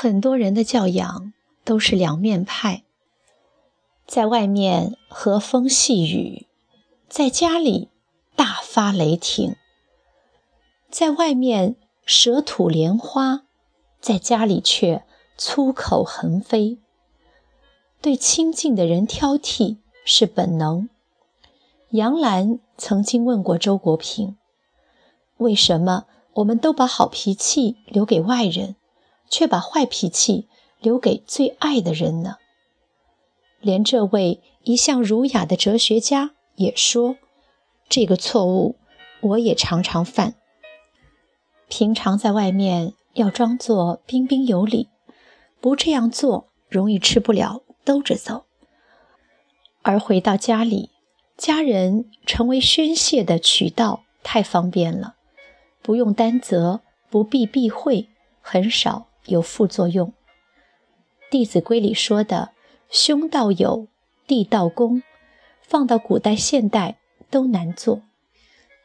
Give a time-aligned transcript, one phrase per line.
[0.00, 1.32] 很多人的教养
[1.64, 2.84] 都是两面派，
[4.06, 6.46] 在外面和风细雨，
[7.08, 7.88] 在家里
[8.36, 9.56] 大发雷霆；
[10.88, 11.74] 在外面
[12.06, 13.42] 舌吐莲花，
[14.00, 15.02] 在家里却
[15.36, 16.78] 粗口横飞。
[18.00, 20.88] 对亲近的人挑剔是本能。
[21.90, 24.36] 杨澜曾经问过周国平
[25.38, 26.04] ：“为什么
[26.34, 28.76] 我们都把好脾气留给外人？”
[29.28, 30.48] 却把坏脾气
[30.80, 32.36] 留给最爱的人呢？
[33.60, 37.16] 连这位一向儒雅的哲学家也说
[37.90, 38.76] ：“这个错误
[39.20, 40.34] 我也常常犯。
[41.68, 44.88] 平常在外面要装作彬彬有礼，
[45.60, 48.44] 不这样做容易吃不了兜着走；
[49.82, 50.90] 而回到家里，
[51.36, 55.16] 家人成为宣泄的渠道，太方便了，
[55.82, 58.08] 不用担责，不必避讳，
[58.40, 60.08] 很少。”有副作用，
[61.30, 62.50] 《弟子规》里说的
[62.90, 63.86] “兄道友，
[64.26, 65.02] 弟道恭”，
[65.62, 66.98] 放到古代、现代
[67.30, 68.02] 都难做。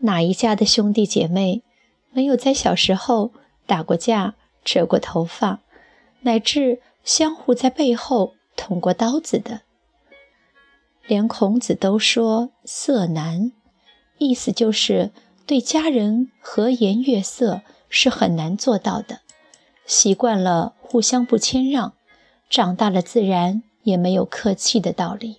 [0.00, 1.62] 哪一家的兄弟姐妹
[2.10, 3.32] 没有在小时候
[3.66, 5.60] 打过架、扯过头发，
[6.20, 9.62] 乃至相互在背后捅过刀子的？
[11.06, 13.52] 连孔子都说“色难”，
[14.18, 15.12] 意思就是
[15.46, 19.20] 对家人和颜悦色是很难做到的。
[19.86, 21.94] 习惯了互相不谦让，
[22.50, 25.38] 长大了自然也没有客气的道理。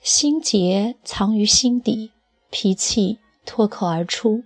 [0.00, 2.12] 心结藏于心底，
[2.50, 4.44] 脾气脱口而出。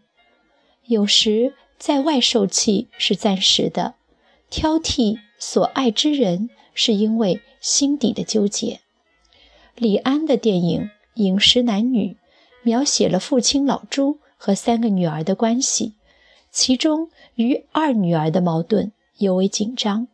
[0.87, 3.94] 有时在外受气是暂时的，
[4.50, 8.81] 挑剔所爱之人是因为心底的纠结。
[9.77, 10.83] 李安的电影
[11.15, 12.12] 《饮食男女》
[12.62, 15.94] 描写了父亲老朱和三个女儿的关系。
[16.53, 20.07] 其中与二女儿的矛盾尤为紧张。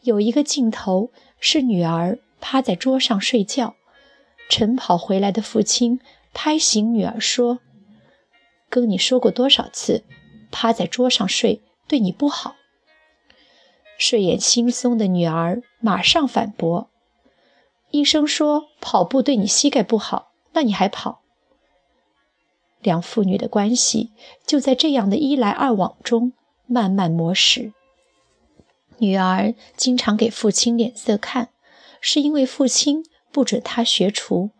[0.00, 3.74] 有一个镜头是女儿趴在桌上睡觉，
[4.48, 6.00] 晨跑回来的父亲
[6.32, 7.58] 拍醒女儿说
[8.70, 10.04] ：“跟你说过多少次，
[10.50, 12.56] 趴在桌上睡对你不好。”
[13.98, 16.88] 睡眼惺忪的女儿马上反驳
[17.90, 21.20] ：“医生说跑步对你膝盖不好，那你还跑？”
[22.80, 24.10] 两父女的关系
[24.46, 26.32] 就在这样的一来二往中
[26.66, 27.72] 慢慢磨蚀。
[28.98, 31.50] 女儿经常给父亲脸色看，
[32.00, 34.50] 是因为父亲不准她学厨。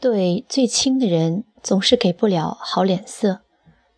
[0.00, 3.40] 对最亲的人总是给不了好脸色，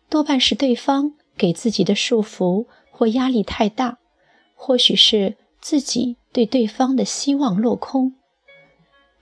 [0.09, 3.99] 多半是对方给自己的束缚或压力太大，
[4.55, 8.15] 或许是自己对对方的希望落空。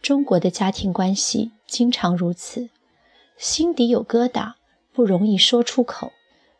[0.01, 2.69] 中国的家庭关系经常如此。
[3.39, 4.55] 心底有疙瘩，
[4.91, 6.11] 不容易说出口，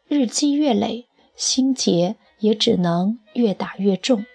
[0.08, 4.26] 日积月累，心结也只能越打越重。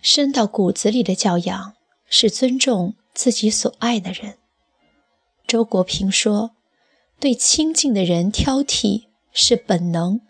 [0.00, 1.74] 深到骨子里的教养
[2.08, 4.38] 是尊重自己所爱的人。
[5.46, 6.56] 周国平说
[7.20, 10.20] ：“对亲近的人挑剔是本能，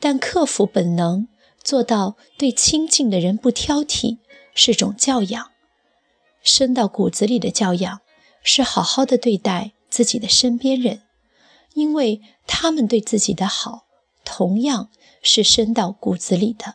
[0.00, 1.28] 但克服本能，
[1.62, 4.16] 做到对亲近的人不挑剔，
[4.54, 5.50] 是种教养。
[6.42, 8.00] 深到骨子里的教养。”
[8.42, 11.02] 是好好的对待自己的身边人，
[11.74, 13.86] 因为他们对自己的好，
[14.24, 14.90] 同样
[15.22, 16.74] 是深到骨子里的。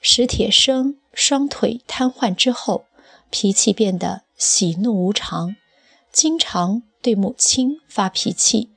[0.00, 2.84] 史铁生双腿瘫痪之后，
[3.30, 5.56] 脾气变得喜怒无常，
[6.12, 8.70] 经常对母亲发脾气，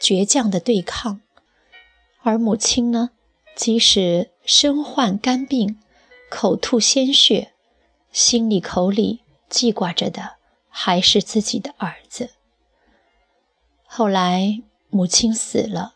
[0.00, 1.20] 倔强的对抗。
[2.22, 3.10] 而母亲呢，
[3.56, 5.80] 即使身患肝病，
[6.30, 7.52] 口吐鲜血，
[8.12, 10.35] 心里口里记挂着的。
[10.78, 12.32] 还是自己的儿子。
[13.86, 15.94] 后来母亲死了，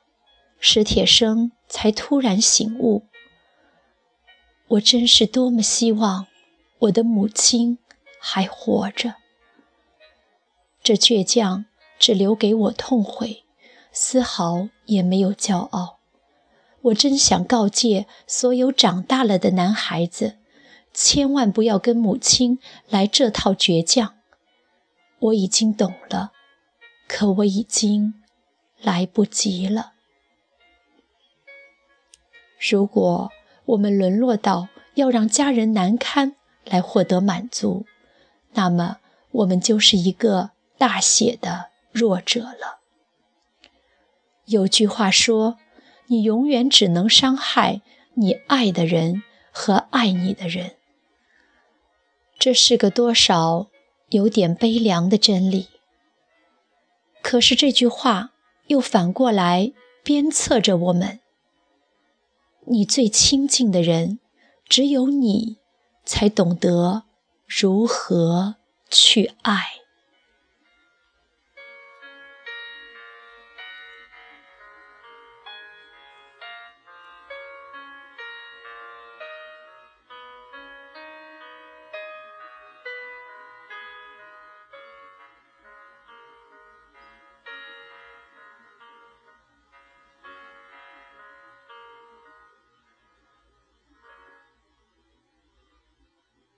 [0.58, 3.04] 史铁生才突然醒悟：
[4.68, 6.26] 我真是多么希望
[6.78, 7.76] 我的母亲
[8.18, 9.16] 还活着。
[10.82, 11.66] 这倔强
[11.98, 13.44] 只留给我痛悔，
[13.92, 15.98] 丝毫也没有骄傲。
[16.84, 20.38] 我真想告诫所有长大了的男孩子，
[20.94, 24.14] 千万不要跟母亲来这套倔强。
[25.20, 26.32] 我已经懂了，
[27.06, 28.14] 可我已经
[28.80, 29.92] 来不及了。
[32.58, 33.30] 如果
[33.66, 37.86] 我们沦落到要让家人难堪来获得满足，
[38.52, 38.98] 那么
[39.30, 42.80] 我们就是一个大写的弱者了。
[44.46, 45.58] 有句话说
[46.08, 47.80] ：“你永远只能伤害
[48.14, 50.76] 你爱的人和爱你的人。”
[52.38, 53.69] 这是个多少？
[54.10, 55.68] 有点悲凉的真理。
[57.22, 58.32] 可是这句话
[58.68, 59.72] 又反过来
[60.04, 61.20] 鞭策着我们：
[62.66, 64.20] 你最亲近的人，
[64.68, 65.58] 只有你
[66.04, 67.04] 才懂得
[67.46, 68.56] 如何
[68.88, 69.79] 去爱。